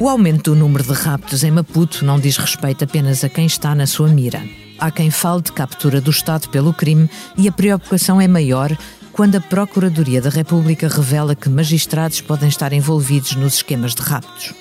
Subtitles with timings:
[0.00, 3.74] O aumento do número de raptos em Maputo não diz respeito apenas a quem está
[3.74, 4.42] na sua mira.
[4.78, 7.06] Há quem fale de captura do Estado pelo crime
[7.36, 8.74] e a preocupação é maior
[9.12, 14.54] quando a Procuradoria da República revela que magistrados podem estar envolvidos nos esquemas de raptos.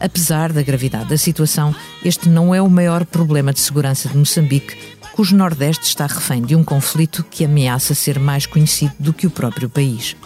[0.00, 4.74] Apesar da gravidade da situação, este não é o maior problema de segurança de Moçambique,
[5.12, 9.30] cujo Nordeste está refém de um conflito que ameaça ser mais conhecido do que o
[9.30, 10.16] próprio país.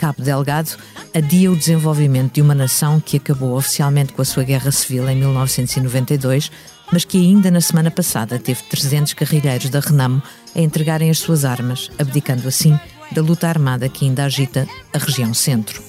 [0.00, 0.78] Cabo Delgado
[1.14, 5.14] adia o desenvolvimento de uma nação que acabou oficialmente com a sua guerra civil em
[5.14, 6.50] 1992,
[6.90, 10.22] mas que ainda na semana passada teve 300 guerrilheiros da Renamo
[10.56, 12.80] a entregarem as suas armas, abdicando assim
[13.12, 15.82] da luta armada que ainda agita a região centro.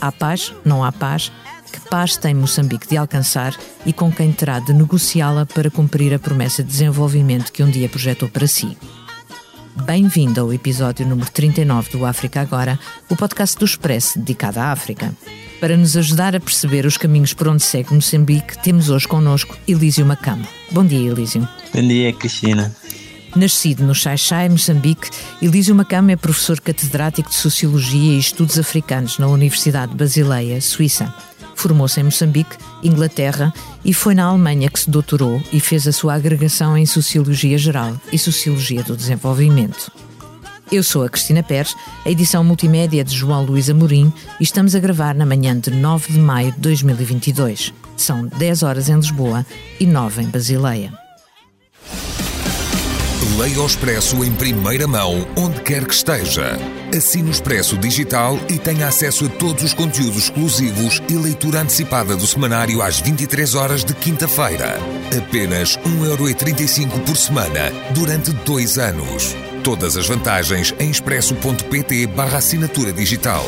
[0.00, 0.54] Há paz?
[0.64, 1.32] Não há paz?
[1.72, 3.52] Que paz tem Moçambique de alcançar
[3.84, 7.88] e com quem terá de negociá-la para cumprir a promessa de desenvolvimento que um dia
[7.88, 8.78] projetou para si?
[9.76, 15.14] Bem-vindo ao episódio número 39 do África Agora, o podcast do Expresso dedicado à África.
[15.60, 20.04] Para nos ajudar a perceber os caminhos por onde segue Moçambique, temos hoje connosco Elísio
[20.04, 20.46] Macamo.
[20.72, 21.48] Bom dia, Elísio.
[21.72, 22.74] Bom dia, Cristina.
[23.36, 25.08] Nascido no Xai-Xai, Moçambique,
[25.40, 31.14] Elísio Macamo é professor catedrático de Sociologia e Estudos Africanos na Universidade de Basileia, Suíça.
[31.60, 33.52] Formou-se em Moçambique, Inglaterra
[33.84, 38.00] e foi na Alemanha que se doutorou e fez a sua agregação em Sociologia Geral
[38.10, 39.92] e Sociologia do Desenvolvimento.
[40.72, 44.78] Eu sou a Cristina Pérez, a edição multimédia de João Luís Amorim e estamos a
[44.78, 47.74] gravar na manhã de 9 de maio de 2022.
[47.94, 49.44] São 10 horas em Lisboa
[49.78, 50.94] e 9 em Basileia.
[53.38, 56.58] Leia o Expresso em primeira mão, onde quer que esteja.
[56.96, 62.16] Assine o Expresso Digital e tenha acesso a todos os conteúdos exclusivos e leitura antecipada
[62.16, 64.76] do semanário às 23 horas de quinta-feira.
[65.16, 69.36] Apenas 1,35€ por semana, durante dois anos.
[69.62, 73.44] Todas as vantagens em expresso.pt barra assinatura digital.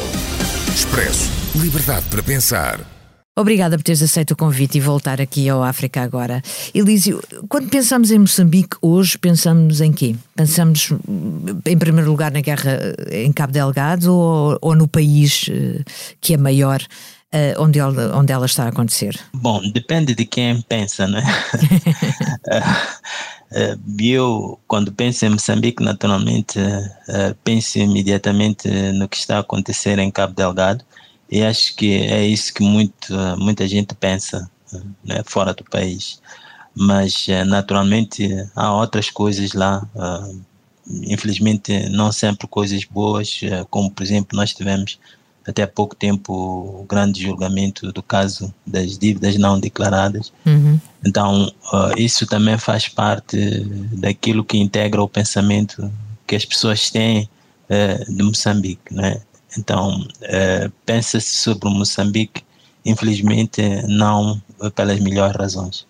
[0.74, 1.30] Expresso.
[1.54, 2.91] Liberdade para pensar.
[3.34, 6.42] Obrigada por teres aceito o convite e voltar aqui ao África agora.
[6.74, 10.14] Elísio, quando pensamos em Moçambique hoje, pensamos em quê?
[10.36, 10.90] Pensamos
[11.64, 12.78] em primeiro lugar na guerra
[13.10, 15.82] em Cabo Delgado ou, ou no país eh,
[16.20, 19.18] que é maior uh, onde, ela, onde ela está a acontecer?
[19.32, 21.24] Bom, depende de quem pensa, né?
[23.98, 26.58] eu, quando penso em Moçambique, naturalmente,
[27.42, 30.84] penso imediatamente no que está a acontecer em Cabo Delgado
[31.32, 34.50] e acho que é isso que muito, muita gente pensa
[35.02, 36.20] né, fora do país.
[36.74, 39.82] Mas, eh, naturalmente, há outras coisas lá.
[39.94, 40.42] Uh,
[41.06, 44.98] infelizmente, não sempre coisas boas, uh, como, por exemplo, nós tivemos
[45.46, 50.30] até há pouco tempo o grande julgamento do caso das dívidas não declaradas.
[50.44, 50.78] Uhum.
[51.02, 55.90] Então, uh, isso também faz parte daquilo que integra o pensamento
[56.26, 57.26] que as pessoas têm
[58.06, 58.92] de Moçambique.
[58.92, 59.22] Né?
[59.56, 62.42] Então, é, pensa-se sobre Moçambique,
[62.84, 64.40] infelizmente, não
[64.74, 65.86] pelas melhores razões.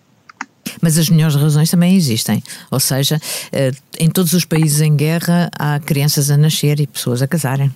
[0.81, 2.41] Mas as melhores razões também existem.
[2.71, 3.19] Ou seja,
[3.51, 7.73] é, em todos os países em guerra há crianças a nascer e pessoas a casarem.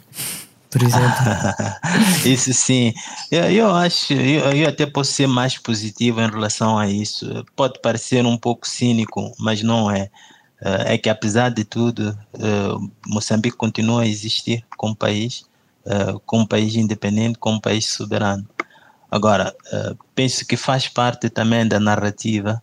[0.69, 1.07] Por exemplo.
[2.25, 2.93] isso sim.
[3.31, 7.45] Eu, eu acho, eu, eu, até posso ser mais positivo em relação a isso.
[7.55, 10.09] Pode parecer um pouco cínico, mas não é.
[10.61, 12.17] É, é que apesar de tudo,
[13.05, 15.45] Moçambique continua a existir como país
[15.87, 18.47] uh, como país independente, como país soberano.
[19.09, 22.61] Agora, uh, penso que faz parte também da narrativa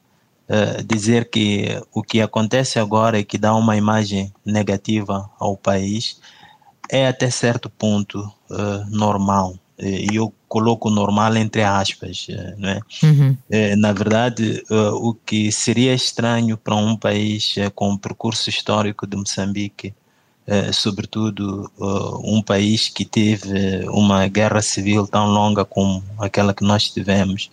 [0.49, 6.21] uh, dizer que o que acontece agora e que dá uma imagem negativa ao país
[6.91, 8.31] é até certo ponto
[8.91, 9.59] normal.
[9.81, 12.27] E eu coloco normal entre aspas,
[12.59, 12.81] não é?
[13.03, 13.37] Uhum.
[13.79, 19.89] Na verdade, o que seria estranho para um país com o percurso histórico de Moçambique
[19.89, 20.04] eh,
[20.73, 26.91] sobretudo uh, um país que teve uma guerra civil tão longa como aquela que nós
[26.91, 27.51] tivemos.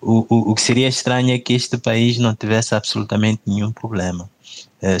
[0.00, 4.30] O, o, o que seria estranho é que este país não tivesse absolutamente nenhum problema,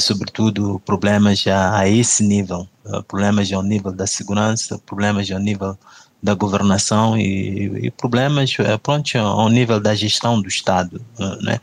[0.00, 2.66] sobretudo problemas a, a esse nível,
[3.06, 5.78] problemas ao nível da segurança, problemas ao nível
[6.20, 11.00] da governação e, e problemas pronto, ao nível da gestão do Estado.
[11.42, 11.60] Né?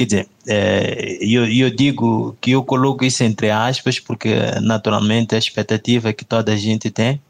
[0.00, 5.38] Quer dizer, é, eu, eu digo que eu coloco isso entre aspas porque naturalmente a
[5.38, 7.20] expectativa que toda a gente tem,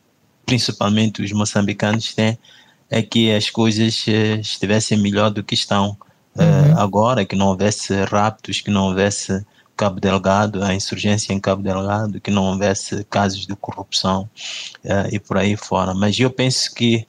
[0.46, 2.38] principalmente os moçambicanos têm,
[2.88, 5.96] é que as coisas eh, estivessem melhor do que estão
[6.38, 6.78] eh, uhum.
[6.78, 9.44] agora, que não houvesse raptos, que não houvesse
[9.76, 14.30] Cabo Delgado, a insurgência em Cabo Delgado, que não houvesse casos de corrupção
[14.84, 15.92] uh, e por aí fora.
[15.92, 17.04] Mas eu penso que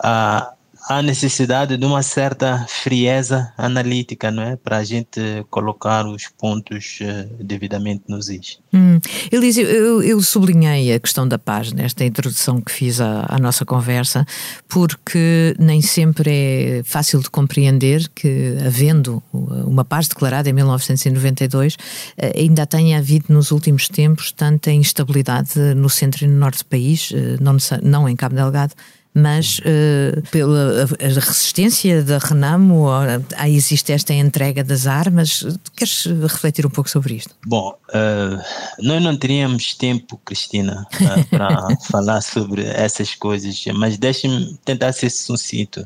[0.00, 0.52] a,
[0.88, 4.56] há necessidade de uma certa frieza analítica, não é?
[4.56, 8.58] Para a gente colocar os pontos uh, devidamente nos is.
[8.72, 9.00] Hum.
[9.32, 13.64] Elise, eu, eu, sublinhei a questão da paz nesta introdução que fiz à, à, nossa
[13.64, 14.24] conversa,
[14.68, 21.76] porque nem sempre é fácil de compreender que, havendo uma paz declarada em 1992,
[22.16, 26.66] eh, ainda tenha havido nos últimos tempos tanta instabilidade no centro e no norte do
[26.66, 28.74] país, eh, não, não em Cabo Delgado,
[29.16, 35.42] mas uh, pela resistência da Renamo, uh, existe esta entrega das armas.
[35.74, 37.34] Queres refletir um pouco sobre isto?
[37.46, 38.42] Bom, uh,
[38.78, 40.86] nós não teríamos tempo, Cristina,
[41.30, 45.82] para falar sobre essas coisas, mas deixe-me tentar ser sucinto.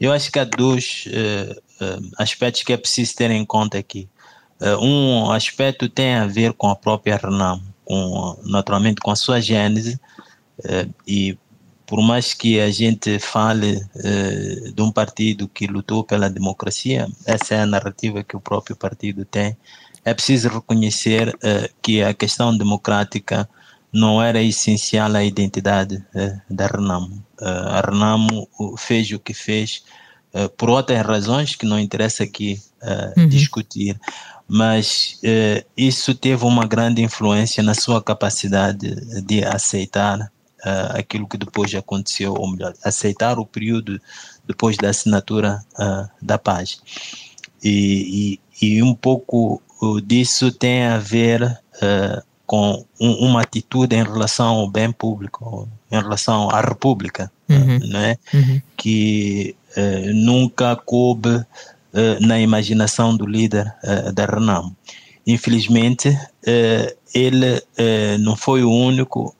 [0.00, 1.04] Eu acho que há dois
[2.16, 4.08] aspectos que é preciso ter em conta aqui.
[4.80, 10.00] um aspecto tem a ver com a própria Renamo, com, naturalmente com a sua gênese,
[11.06, 11.36] e
[11.92, 17.54] por mais que a gente fale eh, de um partido que lutou pela democracia, essa
[17.54, 19.54] é a narrativa que o próprio partido tem,
[20.02, 23.46] é preciso reconhecer eh, que a questão democrática
[23.92, 27.22] não era essencial à identidade eh, da Renamo.
[27.38, 28.48] a Renamo
[28.78, 29.84] fez o que fez
[30.56, 32.58] por outras razões que não interessa aqui
[33.18, 33.28] uhum.
[33.28, 34.00] discutir,
[34.48, 35.20] mas
[35.76, 38.88] isso teve uma grande influência na sua capacidade
[39.26, 40.32] de aceitar
[40.64, 44.00] uh, aquilo que depois aconteceu, ou melhor, aceitar o período
[44.46, 46.80] depois da assinatura uh, da paz.
[47.62, 49.62] E, e, e, um pouco
[50.04, 56.00] disso tem a ver uh, com um, uma atitude em relação ao bem público, em
[56.00, 57.78] relação à República, uhum.
[57.88, 58.16] né?
[58.34, 58.60] Uhum.
[58.76, 59.56] que
[60.14, 61.46] nunca coube
[62.20, 63.74] na imaginação do líder
[64.12, 64.76] da Renamo.
[65.26, 66.14] Infelizmente,
[67.14, 67.62] ele
[68.20, 69.34] não foi o único,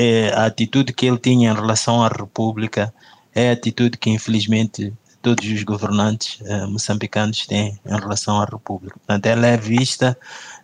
[0.00, 2.92] é, a atitude que ele tinha em relação à República
[3.34, 8.98] é a atitude que, infelizmente, todos os governantes eh, moçambicanos têm em relação à República.
[8.98, 10.16] Portanto, ela é vista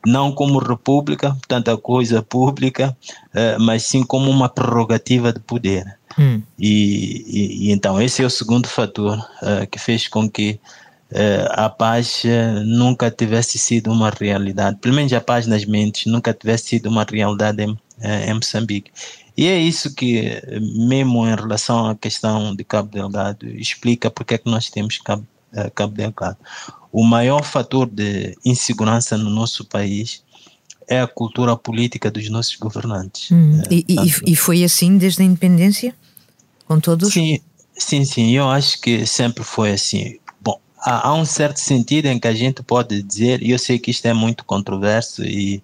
[0.05, 2.97] não como República, portanto, a coisa pública,
[3.35, 5.99] eh, mas sim como uma prerrogativa de poder.
[6.19, 6.41] Hum.
[6.59, 10.59] E, e, e, então, esse é o segundo fator eh, que fez com que
[11.11, 16.07] eh, a paz eh, nunca tivesse sido uma realidade, pelo menos a paz nas mentes
[16.07, 18.91] nunca tivesse sido uma realidade em, em Moçambique.
[19.37, 20.43] E é isso que,
[20.77, 25.27] mesmo em relação à questão de Cabo Delgado, explica porque é que nós temos Cabo,
[25.75, 26.39] Cabo Delgado.
[26.91, 30.25] O maior fator de insegurança no nosso país
[30.89, 33.31] é a cultura política dos nossos governantes.
[33.31, 34.23] Hum, e, tanto...
[34.27, 35.95] e, foi assim desde a independência?
[36.67, 37.13] Com todos?
[37.13, 37.41] Sim,
[37.77, 38.31] sim, sim.
[38.31, 40.19] Eu acho que sempre foi assim.
[40.79, 43.91] Há, há um certo sentido em que a gente pode dizer, e eu sei que
[43.91, 45.63] isto é muito controverso e,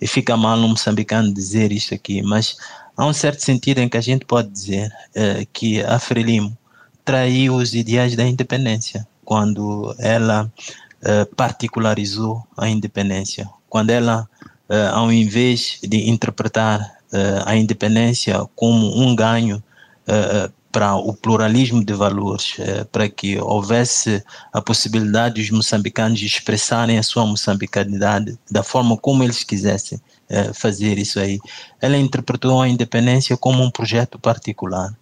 [0.00, 2.56] e fica mal no moçambicano dizer isto aqui, mas
[2.96, 6.56] há um certo sentido em que a gente pode dizer é, que a Frelimo
[7.04, 10.50] traiu os ideais da independência quando ela
[11.02, 14.28] é, particularizou a independência, quando ela,
[14.68, 16.98] é, ao invés de interpretar
[17.46, 19.62] a independência como um ganho
[20.78, 22.54] para o pluralismo de valores,
[22.92, 24.22] para que houvesse
[24.52, 30.96] a possibilidade dos moçambicanos expressarem a sua moçambicanidade da forma como eles quisessem, eh, fazer
[30.96, 31.40] isso aí.
[31.80, 34.94] Ela interpretou a independência como um projeto particular.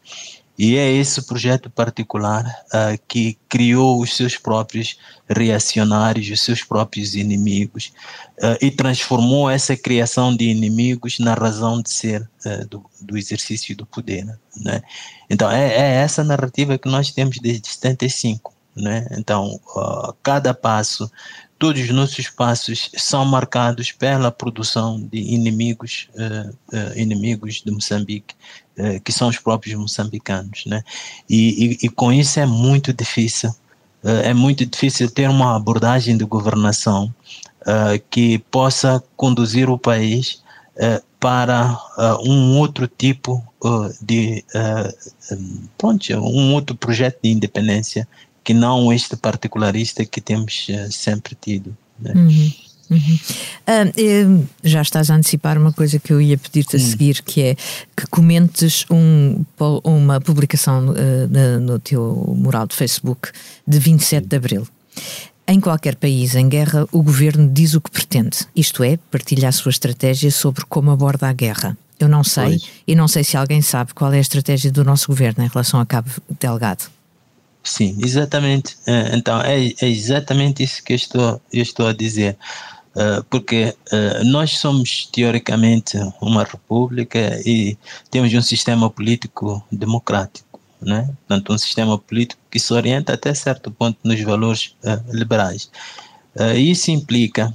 [0.58, 4.98] E é esse projeto particular uh, que criou os seus próprios
[5.28, 7.92] reacionários, os seus próprios inimigos,
[8.38, 13.76] uh, e transformou essa criação de inimigos na razão de ser uh, do, do, exercício
[13.76, 14.24] do poder.
[14.56, 14.82] Né?
[15.28, 18.54] Então, é, é, essa narrativa que nós temos desde 75.
[18.76, 19.06] Né?
[19.12, 19.58] Então,
[20.22, 21.10] cada passo
[21.58, 28.34] todos os nossos passos são marcados pela produção de inimigos, uh, uh, inimigos de Moçambique,
[28.78, 30.82] uh, que são os próprios moçambicanos, né?
[31.28, 33.54] E, e, e com isso é muito difícil,
[34.04, 37.12] é muito difícil ter uma abordagem de governação
[38.08, 40.40] que possa conduzir o país
[41.18, 41.78] para
[42.22, 43.42] um outro tipo
[44.00, 44.44] de,
[45.76, 48.06] pronto, um outro projeto de independência
[48.46, 51.76] que não este particularista que temos uh, sempre tido.
[51.98, 52.12] Né?
[52.14, 52.52] Uhum.
[52.88, 53.18] Uhum.
[53.66, 57.56] Uh, já estás a antecipar uma coisa que eu ia pedir-te a seguir, que é
[57.96, 59.44] que comentes um,
[59.82, 63.32] uma publicação uh, no teu mural de Facebook
[63.66, 64.68] de 27 de Abril.
[65.48, 69.52] Em qualquer país em guerra, o governo diz o que pretende, isto é, partilha a
[69.52, 71.76] sua estratégia sobre como aborda a guerra.
[71.98, 72.70] Eu não sei, pois.
[72.86, 75.80] e não sei se alguém sabe qual é a estratégia do nosso governo em relação
[75.80, 76.10] a Cabo
[76.40, 76.84] Delgado.
[77.62, 78.76] Sim, exatamente.
[78.86, 82.36] É, então, é, é exatamente isso que eu estou, eu estou a dizer.
[82.94, 87.76] Uh, porque uh, nós somos teoricamente uma república e
[88.10, 90.45] temos um sistema político democrático.
[90.86, 91.10] Né?
[91.26, 95.68] portanto, um sistema político que se orienta até certo ponto nos valores uh, liberais.
[96.36, 97.52] Uh, isso implica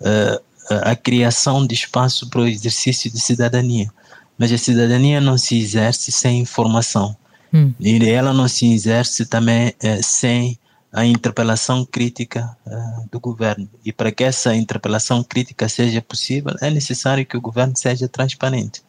[0.00, 0.44] uh,
[0.82, 3.90] a criação de espaço para o exercício de cidadania,
[4.36, 7.16] mas a cidadania não se exerce sem informação,
[7.54, 7.72] hum.
[7.80, 10.58] e ela não se exerce também sem
[10.92, 13.68] a interpelação crítica uh, do governo.
[13.84, 18.82] E para que essa interpelação crítica seja possível, é necessário que o governo seja transparente.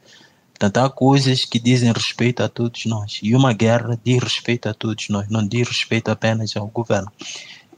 [0.58, 3.20] Portanto, há coisas que dizem respeito a todos nós.
[3.22, 7.12] E uma guerra diz respeito a todos nós, não diz respeito apenas ao governo.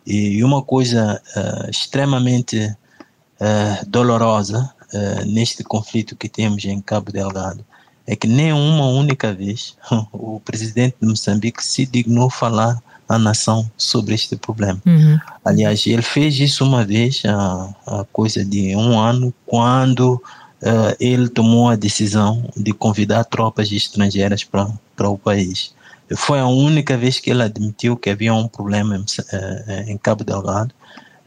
[0.06, 4.74] E uma coisa uh, extremamente uh, dolorosa
[5.28, 7.64] neste conflito que temos em Cabo Delgado
[8.10, 9.78] é que nem uma única vez
[10.12, 14.82] o presidente de Moçambique se dignou falar a nação sobre este problema.
[14.86, 15.20] Uhum.
[15.46, 20.22] Aliás, ele fez isso uma vez, há, há coisa de um ano, quando
[20.62, 25.74] uh, ele tomou a decisão de convidar tropas estrangeiras para o país.
[26.16, 30.24] Foi a única vez que ele admitiu que havia um problema em, uh, em Cabo
[30.24, 30.74] Delgado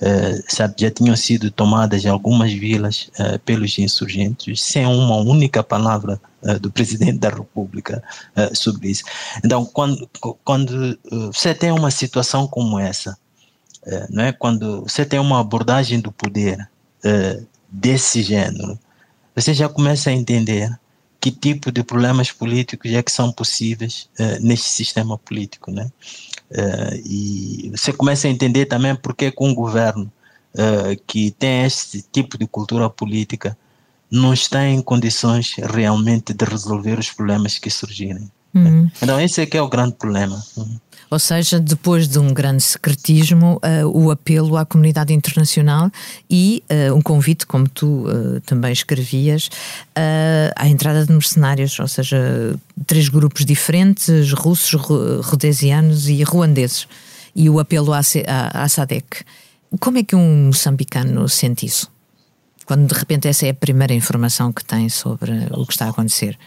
[0.04, 6.20] eh, sabe, já tinham sido tomadas algumas vilas uh, pelos insurgentes, sem uma única palavra
[6.42, 8.02] uh, do presidente da República
[8.52, 9.04] sobre isso.
[9.44, 10.10] Então, quando,
[10.42, 10.98] quando
[11.32, 13.16] você tem uma situação como essa,
[14.10, 14.32] não é?
[14.32, 16.68] quando você tem uma abordagem do poder
[17.68, 18.78] desse gênero,
[19.34, 20.70] você já começa a entender
[21.20, 24.08] que tipo de problemas políticos é que são possíveis
[24.40, 25.88] neste sistema político, né?
[26.52, 30.12] Uh, e você começa a entender também porque que um governo
[30.54, 33.56] uh, que tem este tipo de cultura política
[34.10, 38.30] não está em condições realmente de resolver os problemas que surgirem.
[38.54, 38.90] Uhum.
[39.00, 40.42] Então esse é que é o grande problema.
[40.54, 40.78] Uhum.
[41.12, 45.90] Ou seja, depois de um grande secretismo, uh, o apelo à comunidade internacional
[46.30, 49.50] e uh, um convite, como tu uh, também escrevias,
[50.56, 54.72] à entrada de mercenários, ou seja, três grupos diferentes, russos,
[55.22, 56.88] rodesianos e ruandeses,
[57.36, 59.22] e o apelo à, à, à SADEC.
[59.78, 61.90] Como é que um moçambicano sente isso?
[62.64, 65.90] Quando de repente essa é a primeira informação que tem sobre o que está a
[65.90, 66.38] acontecer?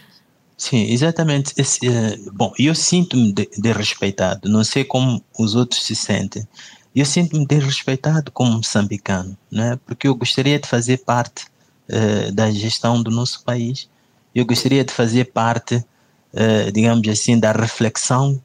[0.56, 1.52] Sim, exatamente.
[1.56, 6.48] Esse, uh, bom, eu sinto-me desrespeitado, de não sei como os outros se sentem.
[6.94, 9.78] Eu sinto-me desrespeitado como moçambicano, né?
[9.84, 11.44] porque eu gostaria de fazer parte
[11.90, 13.88] uh, da gestão do nosso país,
[14.34, 18.40] eu gostaria de fazer parte, uh, digamos assim, da reflexão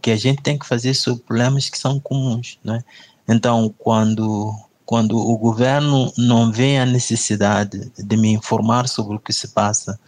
[0.00, 2.56] que a gente tem que fazer sobre problemas que são comuns.
[2.62, 2.84] Né?
[3.26, 4.54] Então, quando,
[4.84, 9.98] quando o governo não vê a necessidade de me informar sobre o que se passa,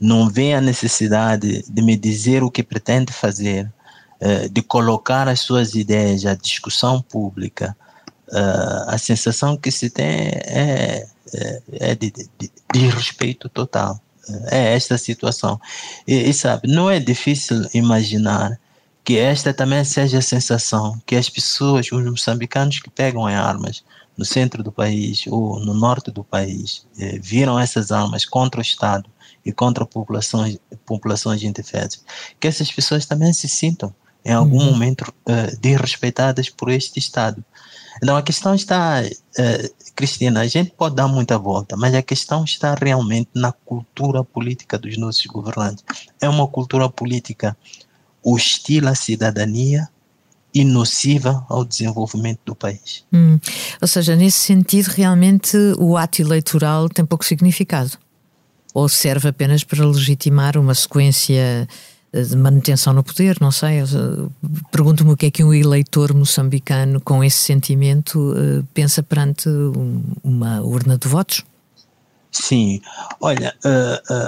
[0.00, 3.72] não vê a necessidade de me dizer o que pretende fazer,
[4.20, 7.76] uh, de colocar as suas ideias à discussão pública,
[8.28, 14.00] uh, a sensação que se tem é, é, é de, de, de, respeito total.
[14.50, 15.60] É esta situação.
[16.06, 18.58] E, e sabe, não é difícil imaginar
[19.04, 23.84] que esta também seja a sensação que as pessoas, os moçambicanos que pegam em armas
[24.16, 28.62] no centro do país ou no norte do país, eh, viram essas armas contra o
[28.62, 29.04] Estado
[29.44, 32.02] e contra populações, populações indefesas,
[32.40, 34.72] que essas pessoas também se sintam em algum uhum.
[34.72, 37.44] momento uh, desrespeitadas por este Estado.
[38.02, 42.42] Então a questão está, uh, Cristina, a gente pode dar muita volta, mas a questão
[42.42, 45.84] está realmente na cultura política dos nossos governantes.
[46.20, 47.56] É uma cultura política
[48.22, 49.88] hostil à cidadania
[50.54, 53.04] e nociva ao desenvolvimento do país.
[53.12, 53.38] Hum.
[53.82, 57.98] Ou seja, nesse sentido, realmente o ato eleitoral tem pouco significado
[58.74, 61.68] ou serve apenas para legitimar uma sequência
[62.12, 63.78] eh, de manutenção no poder, não sei.
[64.72, 69.48] Pergunto-me o que é que um eleitor moçambicano com esse sentimento eh, pensa perante
[70.24, 71.44] uma urna de votos?
[72.32, 72.80] Sim,
[73.20, 73.54] olha,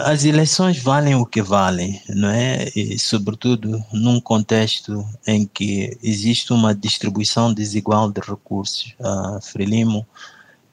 [0.04, 2.70] as eleições valem o que valem, não é?
[2.76, 8.94] E, sobretudo num contexto em que existe uma distribuição desigual de recursos.
[9.02, 10.06] A uh, Frelimo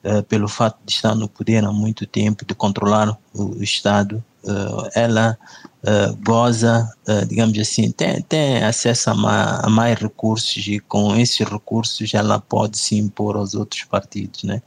[0.04, 4.22] uh, pelo fato de estar no poder há muito tempo, de controlar o, o Estado,
[4.44, 5.38] uh, ela
[5.82, 6.88] uh, goza,
[7.28, 12.40] digamos assim, tem, tem acesso a, ma, a, mais recursos e com esses recursos ela
[12.40, 14.62] pode se impor aos outros partidos, né?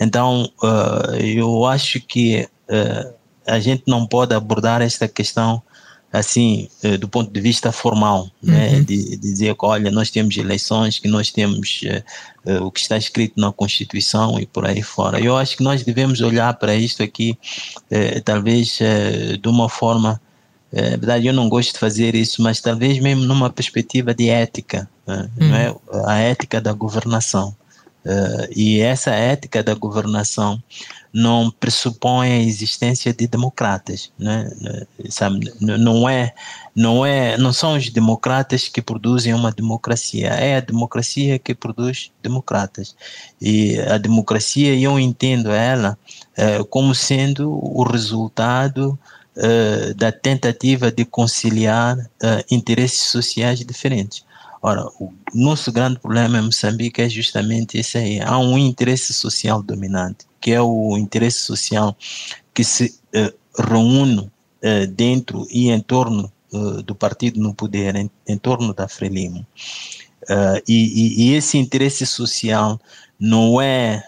[0.00, 0.48] Então,
[1.18, 2.48] eu acho que
[3.46, 5.62] a gente não pode abordar esta questão
[6.12, 8.82] assim, eh, do ponto de vista formal, né, uhum.
[8.82, 12.80] de, de, dizer que, olha, nós temos eleições, que nós temos uh, uh, o que
[12.80, 15.20] está escrito na Constituição e por aí fora.
[15.20, 17.38] Eu acho que nós devemos olhar para isto aqui,
[17.90, 18.78] uh, talvez
[19.40, 20.20] de uma forma,
[20.72, 24.88] é verdade, eu não gosto de fazer isso, mas talvez mesmo numa perspectiva de ética,
[25.06, 25.54] uhum.
[25.54, 25.74] é?
[26.06, 27.54] a ética da governação.
[28.54, 30.62] E essa ética da governação
[31.12, 34.50] não pressupõe a existência de democratas, né?
[35.08, 36.34] Sabe, não é,
[36.74, 42.12] não é, não são os democratas que produzem uma democracia, é a democracia que produz
[42.22, 42.94] democratas.
[43.40, 45.98] E a democracia eu entendo ela
[46.36, 48.98] é, como sendo o resultado
[49.36, 51.96] é, da tentativa de conciliar
[52.50, 54.27] interesses sociais diferentes.
[54.68, 58.20] Ora, o nosso grande problema em Moçambique é justamente esse aí.
[58.20, 61.96] Há um interesse social dominante, que é o interesse social
[62.52, 68.10] que se uh, reúne uh, dentro e em torno uh, do partido no poder, em,
[68.26, 69.46] em torno da Frelimo.
[70.68, 72.78] E, e, e, esse interesse social
[73.18, 74.02] não é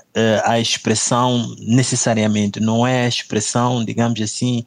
[0.44, 4.66] a expressão, necessariamente, não é a expressão, digamos assim,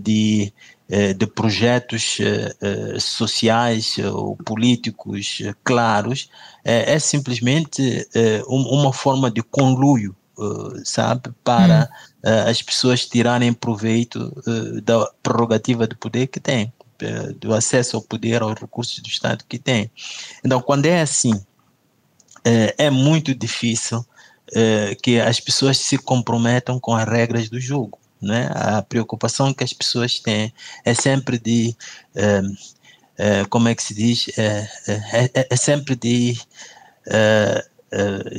[0.00, 0.52] de eh,
[0.88, 6.28] de projetos eh, eh, sociais ou políticos claros,
[6.62, 8.06] é simplesmente
[8.46, 10.16] uma forma de conluio,
[10.82, 11.90] sabe, para
[12.24, 12.28] hum.
[12.48, 14.32] as pessoas tirarem proveito
[14.82, 16.72] da prerrogativa de poder que têm,
[17.38, 19.90] do acesso ao poder, aos recursos do Estado que têm.
[20.42, 21.38] Então, quando é assim,
[22.44, 24.04] é muito difícil
[25.02, 28.50] que as pessoas se comprometam com as regras do jogo né?
[28.54, 30.52] A preocupação que as pessoas têm
[30.84, 31.76] é sempre de,
[32.14, 32.42] é,
[33.16, 36.36] é, como é que se diz, é, é, é, sempre de,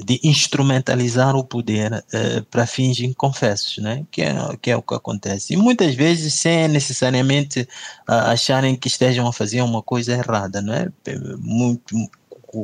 [0.06, 2.04] de instrumentalizar o poder
[2.52, 4.06] para fins inconfessos, né?
[4.12, 5.54] Que é, que é o que acontece.
[5.54, 7.68] E muitas vezes sem necessariamente
[8.06, 10.92] acharem que estejam a fazer uma coisa errada, né?
[11.40, 11.96] Muito,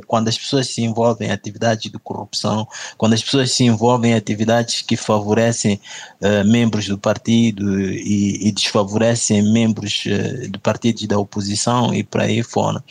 [0.08, 2.68] quando as pessoas se envolvem em atividades de corrupção,
[2.98, 5.80] quando as pessoas se envolvem em atividades que favorecem
[6.22, 12.22] uh, membros do partido e, e desfavorecem membros uh, de partidos da oposição e por
[12.22, 12.84] aí fora,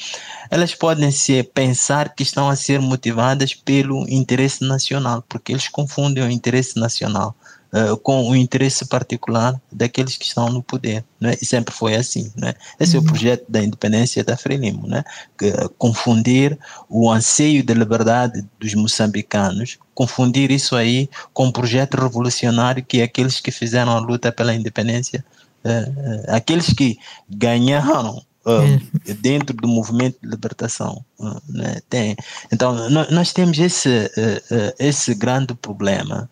[0.50, 6.24] elas podem se pensar que estão a ser motivadas pelo interesse nacional, porque eles confundem
[6.24, 7.34] o interesse nacional
[7.72, 11.34] uh, com o interesse particular daqueles que estão no poder, né?
[11.40, 12.54] E sempre foi assim, né?
[12.78, 13.02] Esse uhum.
[13.02, 13.12] é o uhum.
[13.12, 15.04] projeto da independência da Frelimo, né?
[15.38, 21.94] Que, uh, confundir o anseio de liberdade dos moçambicanos, confundir isso aí com um projeto
[21.96, 25.24] revolucionário que é aqueles que fizeram a luta pela independência,
[25.64, 31.04] uh, aqueles que ganharam Uh, dentro do movimento de libertação.
[31.18, 31.76] Uh, né?
[31.90, 32.16] Tem.
[32.50, 36.26] Então, nós temos esse, uh, esse grande problema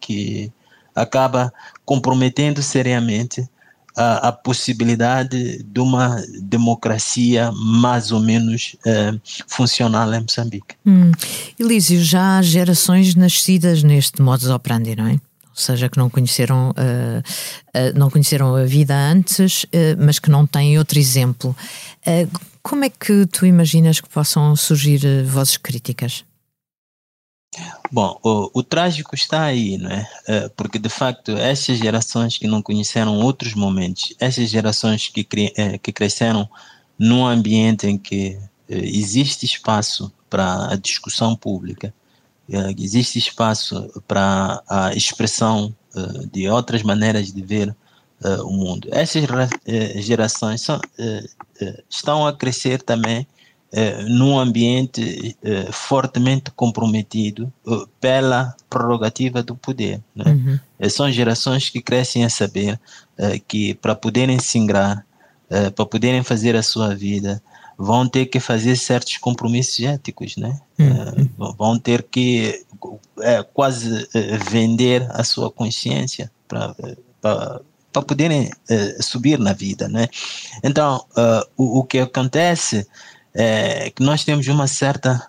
[0.00, 0.52] que
[0.94, 1.52] acaba
[1.84, 3.48] comprometendo seriamente
[3.96, 9.12] a, a, possibilidade de uma democracia mais ou menos eh,
[9.46, 10.74] funcional em Moçambique.
[10.84, 11.12] Hum.
[11.58, 15.12] Elísio, já há gerações nascidas neste modus operandi, não é?
[15.12, 20.28] Ou seja, que não conheceram, uh, uh, não conheceram a vida antes, uh, mas que
[20.28, 21.56] não têm outro exemplo.
[22.60, 26.24] como é que tu imaginas que possam surgir vozes críticas?
[27.90, 30.08] Bom, o, o, trágico está aí, não é?
[30.26, 30.48] é?
[30.50, 35.92] Porque de facto, essas gerações que não conheceram outros momentos, essas gerações que, é, que
[35.92, 36.48] cresceram
[36.98, 38.38] num ambiente em que
[38.68, 41.94] é, existe espaço para a discussão pública,
[42.78, 45.74] existe espaço para a expressão
[46.32, 47.74] de outras maneiras de ver
[48.42, 48.88] o mundo.
[48.90, 49.24] Essas
[50.04, 50.78] gerações são,
[51.88, 53.26] estão a crescer também
[53.76, 60.00] eh, num ambiente eh, fortemente comprometido eh, pela prerrogativa do poder.
[60.14, 60.24] Né?
[60.26, 60.60] Uhum.
[60.78, 62.78] Eh, são gerações que crescem a saber
[63.46, 65.06] que para poderem se ingrar,
[65.48, 67.40] para poderem fazer a sua vida,
[67.78, 70.60] vão ter que fazer certos compromissos éticos, né?
[70.76, 71.54] Uhum.
[71.56, 72.64] vão ter que
[73.52, 74.08] quase
[74.50, 76.74] vender a sua consciência para
[77.22, 78.50] para poderem
[79.00, 80.08] subir na vida, né?
[80.64, 81.04] Então,
[81.56, 82.84] o, o que acontece
[83.34, 85.26] é, que nós temos uma certa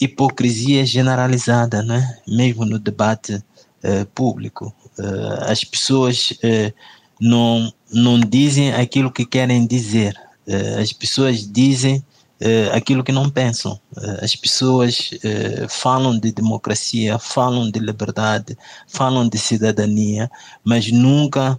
[0.00, 2.18] hipocrisia generalizada, né?
[2.26, 3.42] mesmo no debate
[3.82, 4.74] é, público.
[4.98, 6.72] É, as pessoas é,
[7.20, 10.14] não, não dizem aquilo que querem dizer,
[10.46, 12.04] é, as pessoas dizem
[12.40, 13.78] uh, aquilo que não pensam.
[13.96, 20.30] Uh, as pessoas uh, falam de democracia, falam de liberdade, falam de cidadania,
[20.64, 21.58] mas nunca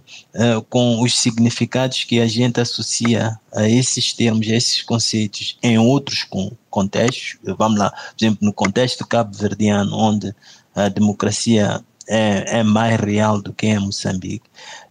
[0.68, 6.26] com os significados que a gente associa a esses termos, a esses conceitos em outros
[6.70, 7.36] contextos.
[7.58, 10.34] Vamos lá, por exemplo, no contexto cabo-verdiano, onde
[10.74, 14.44] a democracia é, é mais real do que em Moçambique,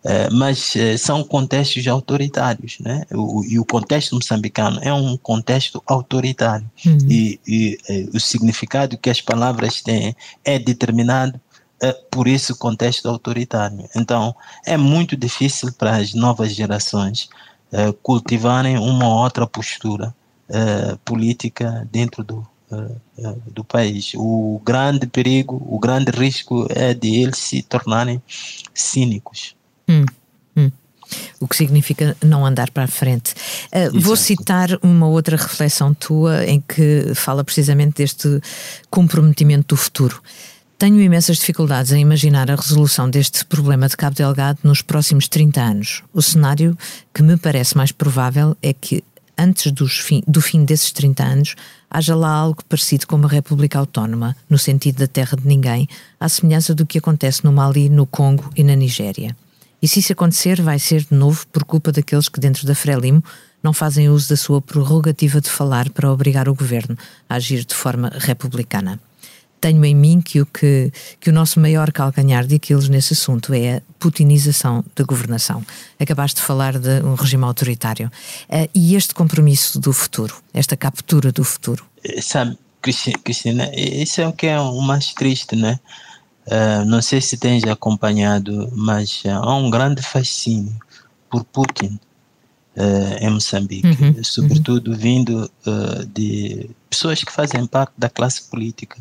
[0.03, 3.05] é, mas é, são contextos autoritários, né?
[3.11, 6.97] O, e o contexto moçambicano é um contexto autoritário uhum.
[7.07, 11.39] e, e é, o significado que as palavras têm é determinado
[11.79, 13.87] é, por esse contexto autoritário.
[13.95, 17.29] Então, é muito difícil para as novas gerações
[17.71, 20.13] é, cultivarem uma outra postura
[21.05, 22.45] política dentro do
[23.47, 24.13] do país.
[24.15, 28.21] O grande perigo, o grande risco é de eles se tornarem
[28.73, 29.55] cínicos.
[29.87, 30.05] Hum,
[30.55, 30.71] hum.
[31.39, 33.33] O que significa não andar para a frente.
[33.73, 38.41] Uh, vou citar uma outra reflexão tua em que fala precisamente deste
[38.89, 40.21] comprometimento do futuro.
[40.81, 45.61] Tenho imensas dificuldades em imaginar a resolução deste problema de Cabo Delgado nos próximos 30
[45.61, 46.03] anos.
[46.11, 46.75] O cenário
[47.13, 49.03] que me parece mais provável é que,
[49.41, 51.55] antes fim, do fim desses 30 anos,
[51.89, 55.87] haja lá algo parecido com uma república autónoma, no sentido da terra de ninguém,
[56.19, 59.35] à semelhança do que acontece no Mali, no Congo e na Nigéria.
[59.81, 63.23] E se isso acontecer, vai ser de novo por culpa daqueles que, dentro da Frelimo,
[63.63, 66.97] não fazem uso da sua prerrogativa de falar para obrigar o governo
[67.29, 68.99] a agir de forma republicana
[69.61, 73.53] tenho em mim que o, que, que o nosso maior calcanhar de Aquiles nesse assunto
[73.53, 75.63] é a putinização da governação.
[75.99, 78.11] Acabaste de falar de um regime autoritário.
[78.49, 81.85] Uh, e este compromisso do futuro, esta captura do futuro?
[82.03, 85.79] Eh, sabe, Cristina, isso é o que é o mais triste, né?
[86.47, 90.75] Uh, não sei se tens acompanhado, mas há um grande fascínio
[91.29, 91.99] por Putin
[92.75, 94.97] uh, em Moçambique, uhum, sobretudo uhum.
[94.97, 95.51] vindo
[96.11, 98.97] de pessoas que fazem parte da classe política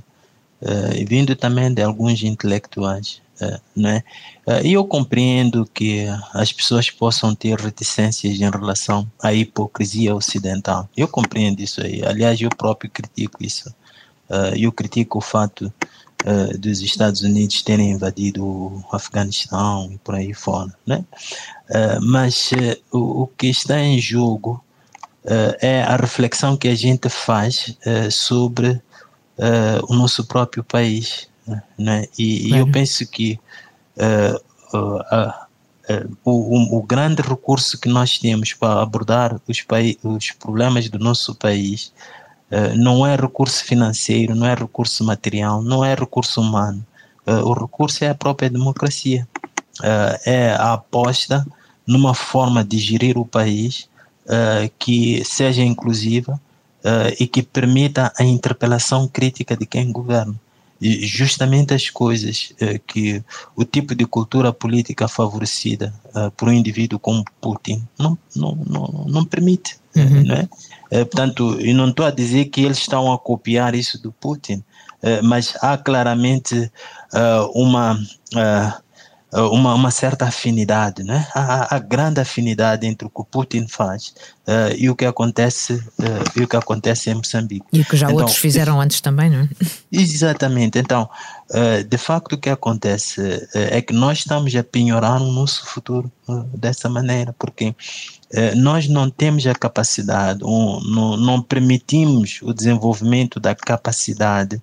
[0.63, 3.21] uh, vindo também de alguns intelectuais.
[3.41, 4.05] Uh, né?
[4.47, 10.89] Uh, e eu compreendo que as pessoas possam ter reticências em relação à hipocrisia ocidental.
[10.95, 12.05] Eu compreendo isso aí.
[12.05, 13.71] Aliás, eu próprio critico isso.
[14.29, 15.73] Uh, eu critico o fato
[16.59, 20.71] dos Estados Unidos terem invadido o Afeganistão e por aí fora.
[20.87, 21.03] Né?
[22.03, 22.51] mas
[22.93, 24.63] o, o, que está em jogo
[25.63, 27.75] é a reflexão que a gente faz
[28.11, 28.83] sobre
[29.41, 31.29] uh, o nosso próprio país.
[31.79, 32.07] Né?
[32.19, 33.41] E, e eu penso que
[33.97, 35.49] uh, uh,
[36.25, 39.65] o, o, grande recurso que nós temos para abordar os,
[40.05, 41.93] os problemas do nosso país
[42.77, 46.85] não é recurso financeiro, não é recurso material, não é recurso humano.
[47.45, 49.27] o recurso é a própria democracia.
[50.25, 51.47] é a aposta
[51.87, 53.89] numa forma de gerir o país
[54.81, 56.41] que seja inclusiva,
[56.85, 60.35] uh, e que permita a interpelação crítica de quem governa.
[60.81, 63.23] E justamente as coisas uh, que
[63.55, 69.05] o tipo de cultura política favorecida uh, por um indivíduo como Putin não, não, não,
[69.07, 69.79] não permite.
[69.95, 70.23] Uhum.
[70.23, 70.49] Né?
[70.89, 74.63] portanto, eu não estou a dizer que eles estão a copiar isso do Putin,
[75.25, 76.71] mas há claramente
[77.55, 77.99] uma
[78.37, 78.73] eh,
[79.33, 81.27] uma, uma certa afinidade, né?
[81.35, 84.09] Há, há, grande afinidade entre o que o Putin faz
[84.47, 87.65] uh, e o que acontece uh, e o que acontece em Moçambique.
[87.73, 89.49] E o que já então, outros fizeram antes também, não é?
[89.93, 90.79] Exatamente.
[90.79, 91.09] Então,
[91.51, 96.11] uh, de facto, o que acontece é que nós estamos a penhorar o nosso futuro
[96.55, 97.75] dessa maneira, porque
[98.57, 104.63] nós não temos a capacidade, ou não, não permitimos o desenvolvimento da capacidade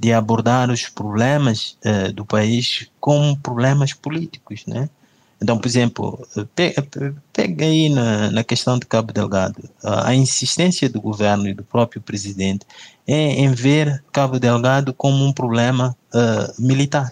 [0.00, 4.88] de abordar os problemas eh, do país como problemas políticos, né?
[5.40, 6.84] Então, por exemplo, pega,
[7.32, 11.62] pega aí na, na, questão de Cabo Delgado, a, a, insistência do governo e do
[11.62, 12.66] próprio presidente
[13.06, 17.08] é em ver Cabo Delgado como um problema uh, militar.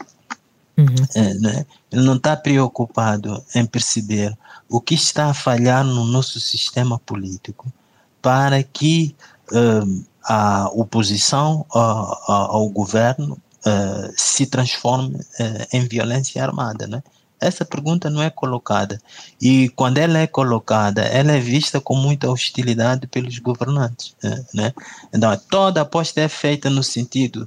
[0.76, 0.86] Uhum.
[1.14, 1.66] É, né?
[1.90, 4.36] Ele não está preocupado em perceber
[4.68, 7.72] o que está a falhar no nosso sistema político
[8.20, 9.14] para que
[9.52, 17.02] uh, a oposição ao governo uh, se transforme uh, em violência armada, né?
[17.38, 18.98] Essa pergunta não é colocada.
[19.40, 24.16] E quando ela é colocada, ela é vista com muita hostilidade pelos governantes.
[24.54, 24.72] Né?
[25.12, 27.46] Então, toda aposta é feita no sentido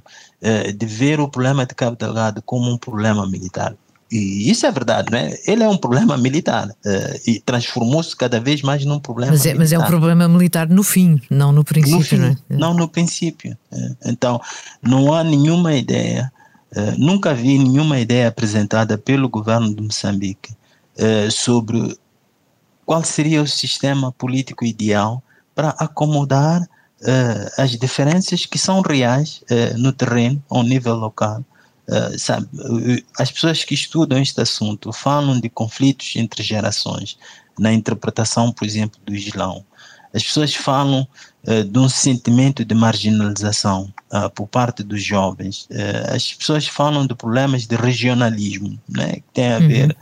[0.76, 3.74] de ver o problema de Cabo Delgado como um problema militar.
[4.10, 5.36] E isso é verdade, né?
[5.46, 9.54] Ele é um problema militar uh, e transformou-se cada vez mais num problema mas é,
[9.54, 9.60] militar.
[9.60, 12.36] Mas é um problema militar no fim, não no princípio, no fim, não é?
[12.48, 13.56] Não no princípio.
[13.70, 13.90] É.
[14.06, 14.40] Então,
[14.82, 16.32] não há nenhuma ideia,
[16.76, 20.52] uh, nunca vi nenhuma ideia apresentada pelo governo de Moçambique
[20.96, 21.96] uh, sobre
[22.84, 25.22] qual seria o sistema político ideal
[25.54, 26.66] para acomodar
[27.56, 29.42] as diferenças que são reais
[29.78, 31.42] no terreno, ao nível local,
[31.90, 32.46] Uh, sabe,
[33.18, 37.18] as pessoas que estudam este assunto falam de conflitos entre gerações,
[37.58, 39.64] na interpretação, por exemplo, do Islão.
[40.14, 41.06] As pessoas falam
[41.48, 45.68] uh, de um sentimento de marginalização uh, por parte dos jovens.
[46.14, 49.68] as pessoas falam de problemas de regionalismo, né, que tem a uhum.
[49.68, 49.96] ver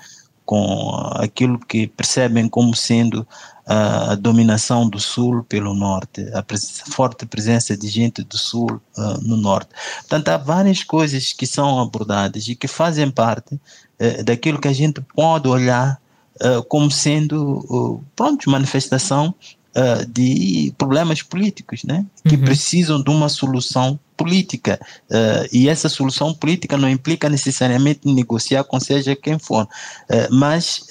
[0.44, 3.26] com aquilo que percebem como sendo
[3.68, 9.20] a, dominação do Sul pelo Norte, a pres forte presença de gente do Sul uh,
[9.20, 9.70] no Norte.
[10.00, 14.72] Portanto, há várias coisas que são abordadas e que fazem parte uh, daquilo que a
[14.72, 16.00] gente pode olhar
[16.40, 19.34] uh, como sendo, pronto, manifestação
[19.76, 22.04] uh, de problemas políticos, né?
[22.26, 22.42] Que uhum.
[22.42, 24.80] precisam de uma solução política.
[25.08, 30.84] Uh, e essa solução política não implica necessariamente negociar com seja quem for, uh, mas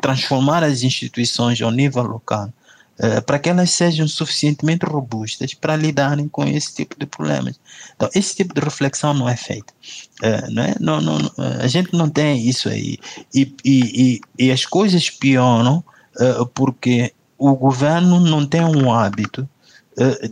[0.00, 2.52] transformar as instituições ao nível local
[3.26, 7.58] para que elas sejam suficientemente robustas para lidarem com esse tipo de problemas.
[7.94, 9.72] Então, esse tipo de reflexão não é feita.
[10.50, 10.74] não é?
[10.80, 12.98] Não, não, a gente não tem isso aí.
[13.32, 15.82] E, e, e, e as coisas pioram
[16.54, 19.48] porque o governo não tem um hábito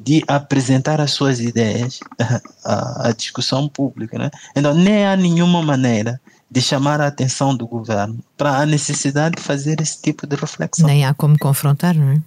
[0.03, 2.01] de apresentar as suas ideias
[2.65, 4.19] à, à, discussão pública.
[4.19, 4.31] Né?
[4.55, 6.21] Então, nem há nenhuma maneira
[6.51, 10.87] de chamar a atenção do governo para a necessidade de fazer esse tipo de reflexão.
[10.87, 12.23] Nem há como confrontar, não é?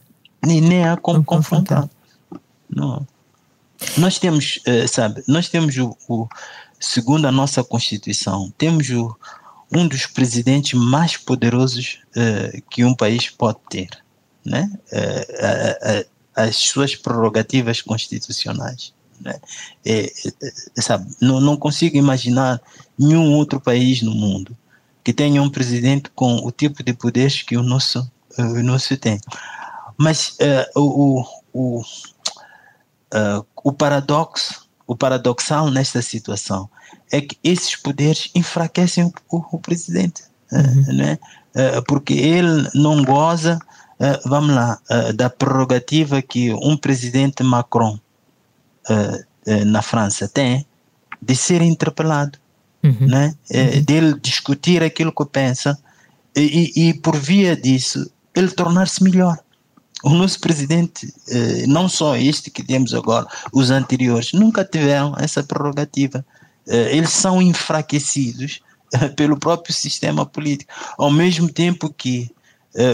[0.46, 1.84] Nem, nem há como, como confrontar.
[1.84, 2.00] confrontar.
[2.70, 3.08] Não.
[3.98, 6.28] Nós temos, uh, sabe, nós temos o, o,
[6.80, 9.16] segundo a nossa Constituição, temos o,
[9.72, 13.90] um dos presidentes mais poderosos uh, que um país pode ter
[14.46, 14.72] né,
[16.36, 18.94] as suas prerrogativas constitucionais.
[19.20, 19.40] Né?
[19.86, 22.62] É, é, sabe, não, não consigo imaginar
[22.98, 24.56] nenhum outro país no mundo
[25.04, 29.20] que tenha um presidente com o tipo de poderes que o nosso, o nosso tem.
[29.98, 30.38] Mas
[30.76, 36.70] uh, o, o, uh, o paradoxo, o paradoxal nesta situação
[37.12, 40.94] é que esses poderes enfraquecem o, o, presidente, uhum.
[40.96, 41.18] né?
[41.56, 43.60] Uh, porque ele não goza
[44.24, 44.80] vamos lá,
[45.14, 48.00] da prerrogativa que um presidente Macron
[48.90, 50.66] uh, na França tem
[51.22, 52.38] de ser interpelado,
[52.84, 53.08] uhum.
[53.08, 53.36] né?
[53.52, 53.84] Uhum.
[53.84, 55.78] dele discutir aquilo que pensa
[56.36, 59.38] e, e, e por via disso ele tornar-se melhor.
[60.02, 61.14] O nosso presidente,
[61.68, 66.26] não só este que temos agora, os anteriores, nunca tiveram essa prerrogativa.
[66.66, 68.62] Eles são enfraquecidos
[69.18, 72.32] pelo próprio sistema político, ao mesmo tempo que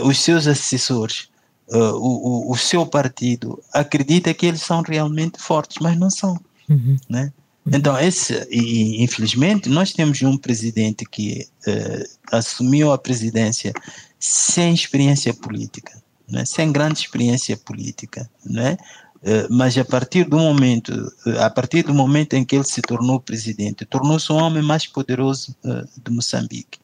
[0.04, 1.30] os seus assessores,
[1.70, 6.40] uh, o, o, seu partido, acredita que eles são realmente fortes, mas não são.
[6.70, 6.98] Uhum.
[7.10, 7.32] Né?
[7.68, 13.74] Então, esse, e, infelizmente, nós temos um presidente que uh, assumiu a presidência
[14.20, 15.92] sem experiência política,
[16.30, 16.46] né?
[16.46, 18.78] sem grande experiência política, né?
[19.24, 20.92] Uh, mas a partir do momento,
[21.26, 24.86] uh, a partir do momento em que ele se tornou presidente, tornou-se o homem mais
[24.86, 26.78] poderoso de Moçambique.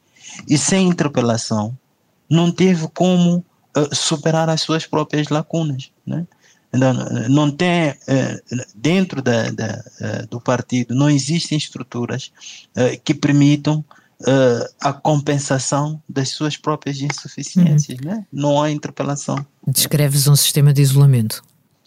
[0.47, 1.77] E sem interpelação,
[2.27, 3.45] não teve como
[3.93, 5.91] superar as suas próprias lacunas.
[6.05, 6.25] Né?
[6.73, 6.93] Então,
[7.29, 12.31] não tem, uh, dentro da, da, uh, do partido, não existem estruturas
[13.03, 13.83] que permitam
[14.79, 17.97] a compensação das suas próprias insuficiências.
[17.99, 18.05] Uhum.
[18.05, 18.25] Né?
[18.31, 19.43] Não há interpelação.
[19.67, 21.43] Descreves um sistema de isolamento.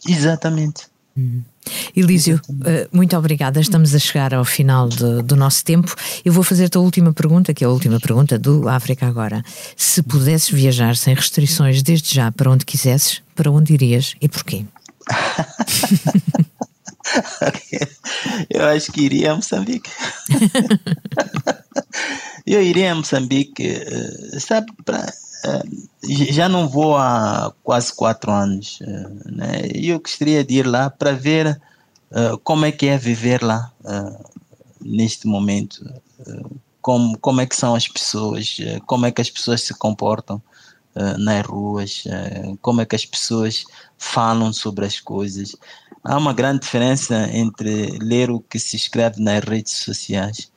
[0.07, 0.89] Exatamente.
[1.17, 1.43] Uhum.
[1.95, 3.61] Elísio, eh, muito obrigada.
[3.61, 5.95] Estamos a chegar ao final de, do nosso tempo.
[6.25, 9.43] Eu vou fazer-te a última pergunta, que é a última pergunta do África Agora.
[9.77, 14.65] Se pudesses viajar sem restrições desde já para onde quisesses, para onde irias e porquê?
[18.51, 19.91] Eu acho que iria a Moçambique.
[22.47, 25.13] Eu iria a Moçambique, eh, sabe, para
[26.31, 29.69] já não vou há quase quatro anos, eh, né?
[29.75, 31.61] E eu gostaria de ir lá para ver
[32.11, 33.73] uh, como é que é viver lá
[34.81, 35.85] neste momento,
[36.81, 40.43] como, como é que são as pessoas, como é que as pessoas se comportam
[41.19, 42.05] nas ruas,
[42.61, 43.65] como é que as pessoas
[43.97, 45.57] falam sobre as coisas.
[46.05, 50.53] Há uma grande diferença entre ler o que se escreve nas redes sociais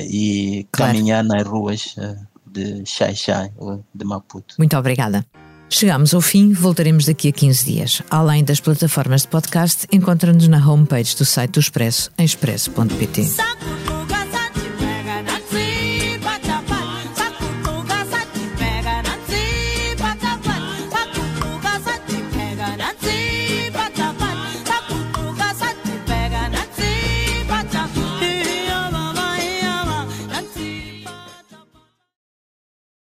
[0.00, 0.92] e claro.
[0.92, 1.96] caminhar nas ruas
[2.52, 4.54] de Xai-Xai ou de Maputo.
[4.58, 5.24] Muito obrigada.
[5.70, 8.02] Chegamos ao fim, voltaremos daqui a 15 dias.
[8.10, 13.87] Além das plataformas de podcast, encontra-nos na homepage do site do Expresso, em expresso.pt.